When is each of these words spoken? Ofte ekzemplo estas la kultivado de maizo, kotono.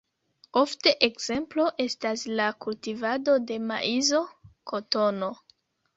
Ofte 0.61 0.93
ekzemplo 1.07 1.67
estas 1.85 2.23
la 2.41 2.47
kultivado 2.65 3.35
de 3.53 3.59
maizo, 3.73 4.27
kotono. 4.73 5.29